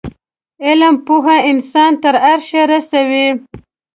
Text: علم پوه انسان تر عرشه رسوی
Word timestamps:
علم 0.65 0.95
پوه 1.05 1.25
انسان 1.51 1.91
تر 2.03 2.15
عرشه 2.29 2.61
رسوی 2.71 3.27